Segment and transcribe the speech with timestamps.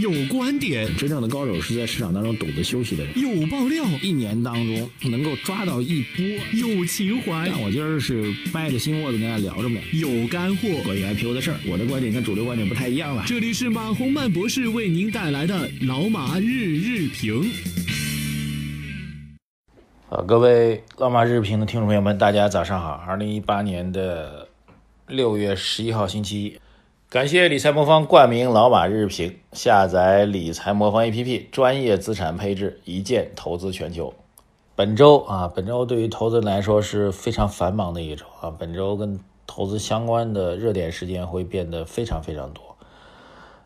[0.00, 3.12] 有观点，真正的高手是在市场当中懂得休息的人。
[3.20, 6.24] 有爆料，一年当中能够抓到一波。
[6.54, 9.78] 有情怀，但我今儿是掰着心窝子跟大家聊着呢。
[9.92, 13.24] 有干货，关于 IPO 的事儿，我的观点跟主流观点不太一样了。
[13.26, 17.50] 这里是马洪曼博士为您带来的老马日日评。
[20.08, 22.92] 好，各位老马日评的听众朋友们，大家早上好。
[23.06, 24.48] 二零一八年的
[25.08, 26.58] 六月十一号星期一，
[27.10, 34.14] 感谢理财魔方冠名老马日评，下载理财魔方 APP，专业资产配置，一键投资全球。
[34.76, 42.69] 本周啊，本周对于投资人来说是非常繁忙的一周啊，本周跟投资相关的热点事件会变得非常非常多。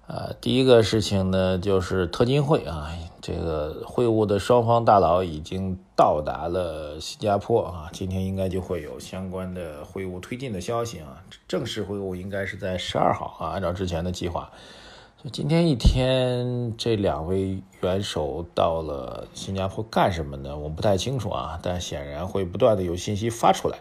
[0.07, 2.91] 呃，第一个事情呢，就是特金会啊，
[3.23, 14.51] 这个会晤的双方大佬已经到达了新加坡啊，今天应该就会有相关的会晤推进的消息啊，正式会晤应该是在十二号啊，按照之前的计划，
[15.33, 20.55] 今天一天，这两位元首到了新加坡干什么呢？
[20.59, 23.79] 我不太清楚啊，但显然会不断的有信息发出来，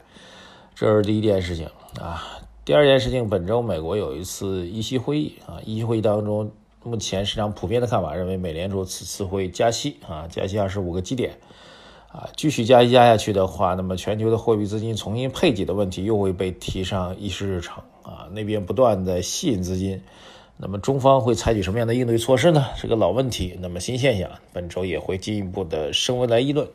[0.73, 2.23] 这是第一件事情啊。
[2.65, 6.49] 第二件事情，本周美国有一次议息会议啊，议息会议当中，
[6.81, 11.37] 目前市场普遍的看法认为，美联储此次会加息啊，加息二十五个基点
[12.09, 20.01] 啊，继续加息加下去的话，那么全球的货币资金重新配给的问题又会被提上议事日程啊，那边不断的吸引资金，
[20.55, 22.63] 那么中方会采取什么样的应对措施呢？
[22.77, 26.65] 是个老问题，那么新现象，本周也会进一步的升温来议论。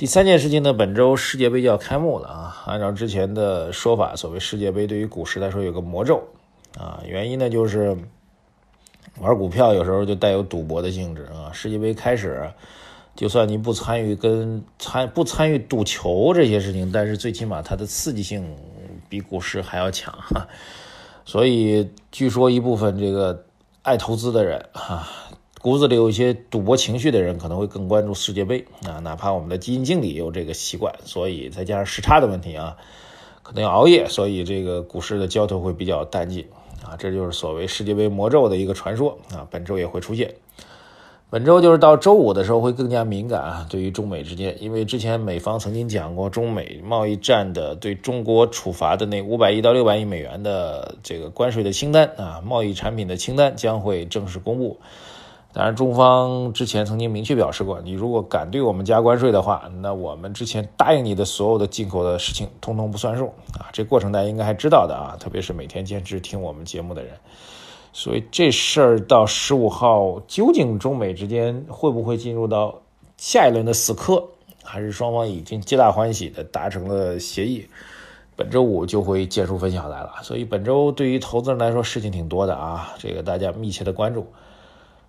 [0.00, 2.62] 第三件事情呢，本周世界杯就要开幕了啊！
[2.64, 6.26] 按照之前的说法，所谓世界杯对于股市来说有个魔咒
[6.78, 7.94] 啊，原因呢就是
[9.18, 11.52] 玩股票有时候就带有赌博的性质啊。
[11.52, 12.50] 世界杯开始，
[13.14, 18.56] 就算你不参与跟参不参与赌球这些事情，但是最起码它的刺激性
[19.10, 20.48] 比股市还要强哈。
[21.26, 23.44] 所以据说一部分这个
[23.82, 25.06] 爱投资的人哈。
[25.62, 32.78] 骨子里有一些赌博情绪的人可能会更关注世界杯啊，哪怕我们的基金经理也有这个习惯，所以再加上时差的问题啊，
[33.42, 36.46] 可能要熬夜，所以这个股市的交投会比较淡季
[36.82, 40.34] 啊，这就是所谓世界杯魔咒的一个传说啊，本周也会出现。
[41.28, 54.80] 本周就是到周五的时候会更加敏感啊，对于中美之间，因为之前美方曾经讲过中美贸易战的对中国处罚的那五百亿到六百亿美元的这个关税的清单啊，贸易产品的清单将会正式公布。
[55.52, 63.26] 当然，中方之前曾经明确表示过，你如果敢对我们加关税的话，那我们之前答应你的所有的进口的事情，通通不算数
[63.58, 63.66] 啊！
[63.72, 67.12] 这过程大家应该还知道的啊，特别是每天坚持听我们节目的人。
[67.92, 72.72] 所以这事儿到十五号，究竟中美之间会不会进入到
[73.16, 74.22] 下一轮的死磕，
[74.62, 77.66] 还是双方已经皆大欢喜的达成了协议？
[78.36, 80.12] 本周五就会见出分晓来了。
[80.22, 84.24] 所以本周对于投资人来说，事情挺多的啊，这个大家密切的关注。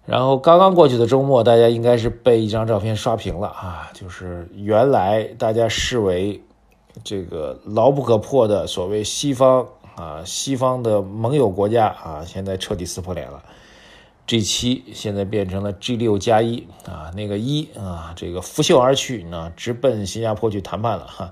[0.06, 3.92] 然后刚刚过去的周末，大家应该是被一张照片刷屏了啊！
[3.94, 6.42] 就是原来大家视为
[7.04, 13.44] 这个牢不可破的所谓西方啊，西方的盟友国家啊，现在彻底撕破脸了。
[14.26, 21.32] G 七现在变成了 G 六加一啊，那个一啊，这个拂袖而去啊，直奔新加坡去谈判了哈，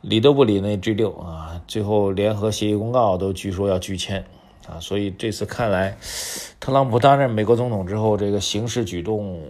[0.00, 4.24] 理都不理那 G 六啊，最后联合协议公告都据说要拒签。
[4.70, 5.96] 啊，所以这次看来，
[6.60, 9.42] 特朗普担任美国总统之后，这个形势举动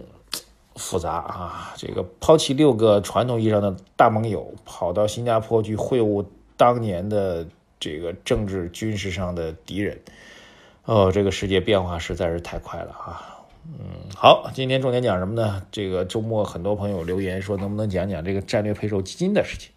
[0.75, 1.73] 复杂啊。
[1.77, 6.25] 这个抛弃六个传统意义上的大盟友，跑到新加坡去会晤
[6.57, 7.45] 当年的
[7.79, 9.99] 这个政治军事上的敌人，
[10.85, 13.45] 哦，这个世界变化实在是太快了啊。
[13.63, 15.61] 嗯，好，今天重点讲什么呢？
[15.71, 19.69] 这个周末很多朋友留言说，能不能讲讲这个战略配售基金的事情，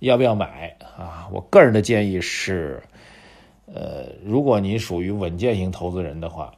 [0.00, 1.28] 要不要买啊？
[1.30, 2.82] 我个人的建议是。
[3.72, 6.52] 呃，如果您属于稳健型投资人的话，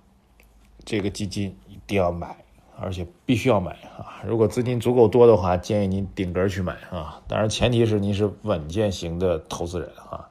[0.84, 2.34] 这个基金一定要买，
[2.80, 4.22] 而且必须要买啊！
[4.26, 7.20] 如果资金足够多的话，建议您顶格去买啊！
[7.28, 10.26] 当然，前提是您是稳健型的投资人啊。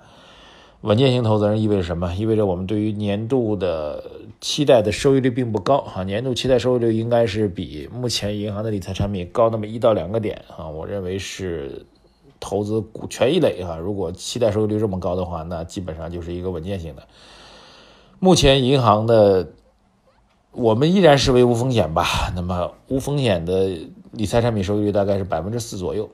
[0.82, 2.16] 稳健型投资人意味着什么？
[2.16, 4.04] 意味着我们对于年度的
[4.40, 6.04] 期待的收益率并不高啊！
[6.04, 10.68] 年度期待收益率应该是比目前银行的理财产品高那么一到两个点啊！
[10.68, 11.86] 我认为是。
[12.42, 17.04] 投资股权一类啊，如果期待收益率这么高的话，那基本上就是一个稳健型的。
[18.20, 19.48] 目前银行的
[20.52, 23.70] 我们依然视为无风险吧，那么无风险的
[24.12, 26.10] 理财产品收益率大概是百分之四左右。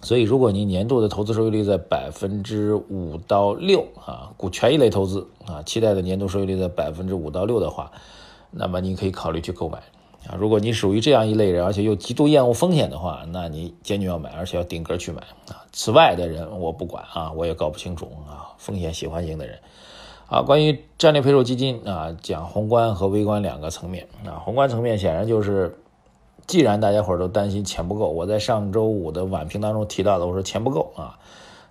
[0.00, 7.90] 所以，如果您年度的投资收益率在百分之五到六啊，股权一类投资啊，期待的年度收益率在百分之五到六的话，
[8.52, 9.82] 那么您可以考虑去购买。
[10.28, 15.64] 啊，如果你属于这样一类人，而且又极度厌恶风险的话，那你坚决要买，而且要顶格去买啊。
[15.72, 18.52] 此外的人我不管啊，我也搞不清楚啊。
[18.58, 19.58] 风险喜欢型的人，
[20.28, 24.42] 啊，关于战略配售基金啊，讲宏观和微观两个层面啊。
[24.44, 25.78] 宏观层面显然就是，
[26.46, 31.18] 既然大家伙都担心钱不够，我在上周五的晚评当中提到的，我说钱不够啊，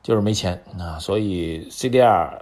[0.01, 2.39] 就是没钱啊，所以 CDR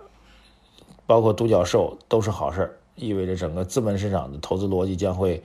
[1.07, 5.44] 包括独角兽都是好事意味着整个资本市场的投资逻辑将会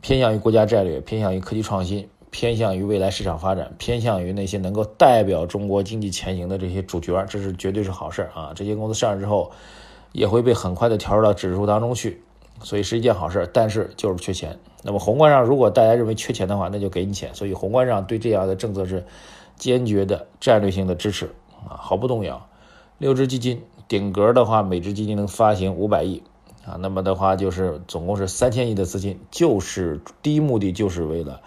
[0.00, 2.08] 偏向于国家战略，偏向于科技创新。
[2.32, 8.52] 偏向于未来市场发展，偏向于那些能够代表中国经济前行的这些主角，这是绝对是好事啊！
[8.54, 9.50] 这些公司上市之后，
[10.12, 12.22] 也会被很快的调入到指数当中去，
[12.62, 13.50] 所以是一件好事。
[13.52, 14.56] 但是就是缺钱。
[14.84, 17.34] 那么宏观上，如果大家认为缺钱的话，那就给你钱。
[17.34, 19.04] 所以宏观上对这样的政策是
[19.56, 21.26] 坚决的战略性的支持
[21.68, 22.46] 啊，毫不动摇。
[22.98, 26.22] 六只基金顶格的话，每只基金能发行五百亿
[26.64, 31.40] 啊，那么的话就是总共是三千亿的资金，就是第一目的就是为了。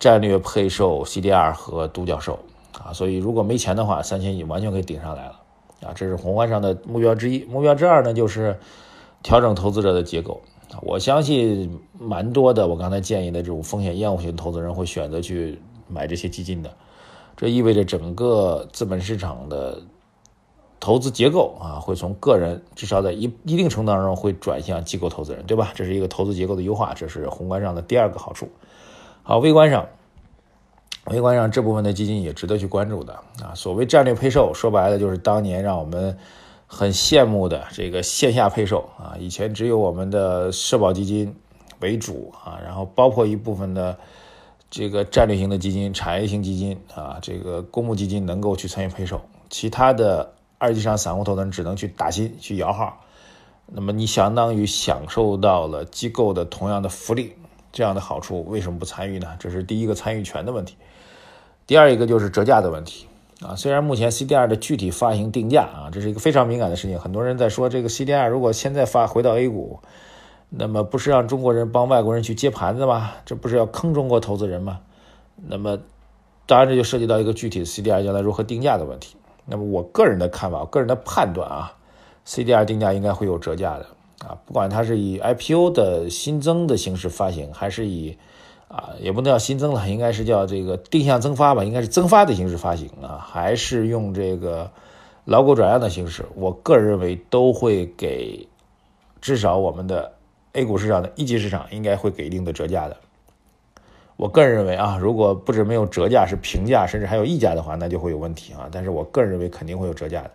[0.00, 2.36] 战略配售 CDR 和独角兽
[2.82, 5.40] 啊，所以如果没钱的话，三千亿完全可以顶上来了
[5.82, 7.44] 啊，这是宏观上的目标之一。
[7.44, 8.58] 目标之二呢，就是
[9.22, 10.40] 调整投资者的结构
[10.80, 16.72] 我相信蛮多的，我刚才建议的这种风险厌恶型投资人会选择去买这些基金的，
[17.36, 19.80] 这意味着整个资本市场的
[20.82, 25.70] 投资结构啊，会从个人至少在一一定程度上会转向机构投资人，对吧？
[25.76, 28.48] 这是一个投资结构的优化，这是宏观上的第二个好处。
[29.22, 29.86] 好，微观上，
[31.04, 33.54] 微观上这部分的基金也值得去关注的啊。
[33.54, 36.18] 所谓战略配售，说白了就是当年让我们
[36.66, 39.14] 很羡慕的这个线下配售啊。
[39.20, 41.32] 以前只有我们的社保基金
[41.78, 43.96] 为主啊，然后包括一部分的
[44.68, 50.32] 这个战略型的基金、产业型基金啊，这个公募基金能够去参与配售，其他的
[50.62, 53.00] 二级市场散户投资人只能去打新去摇号。
[53.66, 57.32] 那么你相当于享受到了机构的同样的福利。
[57.72, 59.34] 这样的好处为什么不参与呢？
[59.40, 60.76] 这是第一个参与权的问题。
[61.66, 63.06] 第二一个就是折价的问题
[63.40, 63.56] 啊。
[63.56, 67.00] 虽然目前 CDR 的具体发行定价啊，这是一个非常敏感的事情。
[67.00, 69.80] 很多人在说这个 CDR 如果现在发回到 A 股，
[70.50, 73.12] 那么不是让中国人帮外国人去接盘子吗？
[73.24, 74.80] 这不是要坑中国投资人吗？
[75.36, 75.78] 那么
[76.46, 79.16] 当然这就涉及到一个具体的 CDR 将来如何定价的问题。
[79.44, 81.72] 那么我个人的看法，个人的判断啊
[82.26, 83.86] ，CDR 定价应该会有折价的。
[84.26, 88.16] 啊，不管它是以 IPO 的新增的形式发行，还是以
[88.68, 94.70] 啊，也不能叫新增了，应该是叫这个定向增发吧，应该是增发的形式发行啊，还是用这个
[95.24, 98.46] 老股转让的形式，我个人认为都会给
[99.20, 100.12] 至少我们的
[100.52, 102.96] A 股市场的一级市场应该会给一定的折价的。
[104.22, 108.68] 我个人认为啊，如果不止没有折价，是平价，甚至还有溢价的话，那就会有问题啊。
[108.70, 110.30] 但是我个人认为肯定会有折价的。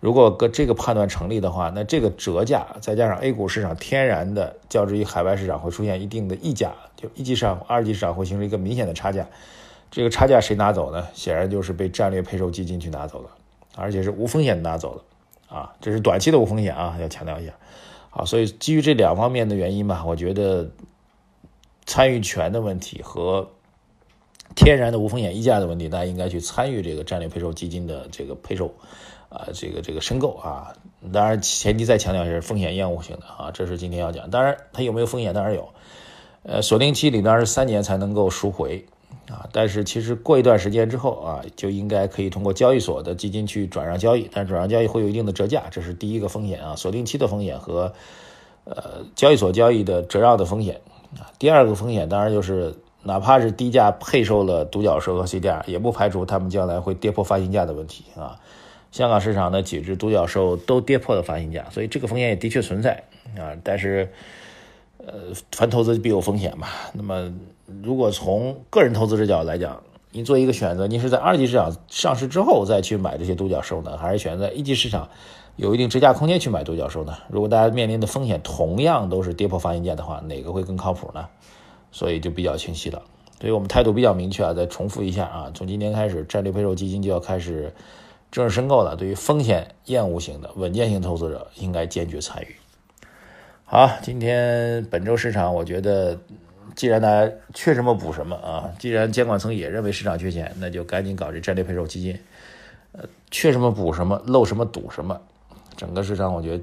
[0.00, 9.24] 如果个这个判断成立的话，那这个折价再加上 A 股市场天然的较之于海外市场会出现一定的溢价，就一级市场、二级市场会形成一个明显的差价。
[9.92, 11.06] 这个差价谁拿走呢？
[11.14, 13.28] 显然就是被战略配售基金去拿走了，
[13.76, 15.72] 而且是无风险拿走了啊！
[15.80, 17.52] 这是短期的无风险啊，要强调一下。
[18.10, 20.68] 好，所以基于这两方面的原因吧，我觉得
[21.90, 23.50] 参与权的问题和
[24.54, 28.72] 天然的无风险溢价的问题，大家应该去参与这个战略配售基金的这个配售。
[29.28, 30.72] 啊，这个这个申购啊，
[31.12, 34.30] 当然前提再强调一下风险厌恶型的啊，这是今天要讲。
[34.30, 35.68] 当然它有没有风险，当然有。
[36.44, 38.86] 呃，锁定期里当然是三年才能够赎回
[39.28, 47.92] 啊，但是其实过一段时间之后啊，就应该可以通过交易所的基金去转让交易，但转让交易会有一定的折价，这是第一个风险啊，锁定期的风险和
[48.64, 50.80] 呃交易所交易的折让的风险
[51.18, 51.32] 啊。
[51.38, 58.38] 第二个风险当然就是哪怕是低价配售了独角兽和 CDR，也不排除他们将来会跌破发行价的问题啊。
[58.92, 63.04] 香港市场的几只独角兽都跌破了发行价，所以这个风险也的确存在
[63.38, 63.54] 啊。
[63.62, 64.12] 但是，
[64.98, 65.14] 呃，
[65.52, 66.66] 凡投资必有风险嘛。
[66.92, 67.32] 那么，
[67.82, 69.80] 如果从个人投资者角度来讲，
[70.12, 75.08] 你做一个选择，你是在二级市场上市之后再去买这些独角兽呢，还是选择一级市场
[75.56, 77.16] 有一定折价空间去买独角兽呢？
[77.28, 81.28] 如果大家面临的风险同样都是跌破发行价的话，哪个会更靠谱呢？
[81.92, 83.02] 所以就比较清晰了。
[83.40, 84.52] 所以我们态度比较明确啊。
[84.52, 87.72] 再重复一下啊，从今天开始，战略配售基金就要开始。
[88.32, 92.54] 正式申购了，对于风险厌恶型的稳健型投资者，应该坚决参与。
[93.64, 96.16] 好，今天本周市场，我觉得，
[96.76, 102.18] 既然大家缺什么补什么啊，既然监管层也认为市场缺钱，那就赶紧搞这战略配售基金。
[102.92, 105.20] 呃，缺什么补什么，漏什么堵什么。
[105.76, 106.62] 整个市场，我觉得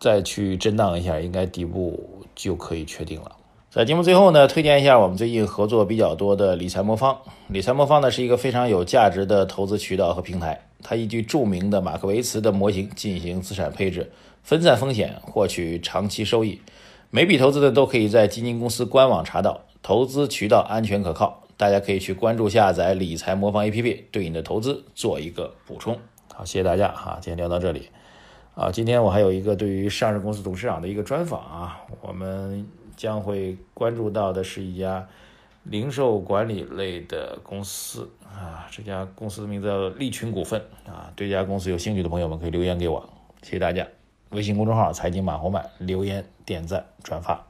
[0.00, 3.32] 再去震荡一下，应该底部就可以确定了。
[3.70, 7.16] 在节目最后呢，推荐一下我们最近合作比较多的理财魔方。
[7.48, 10.58] 理财魔方呢是一个非常有价值的投资渠道和平台。
[10.82, 14.10] 它依据著名的马克维茨的模型进行资产配置，
[14.42, 16.60] 分散风险，获取长期收益。
[17.10, 21.42] 每笔投资的都可以在基金公司官网查到，投资渠道安全可靠。
[21.56, 25.98] 大家可以去关注下载理财魔方 APP，对你的投资做一个补充。
[26.34, 27.88] 好，谢谢大家哈，今天聊到这里。
[28.54, 35.08] 啊，今天我还有一个对于上市公司董事长的一个专访啊，我们将会关注到的是一家
[35.64, 43.08] 零售管理类的公司啊，这家公司的名字叫利群股份啊，对这家公司有兴趣的朋友们可以留言给我，
[43.42, 43.84] 谢谢大家。
[44.30, 47.47] 微信公众号财经满红版留言点赞转发。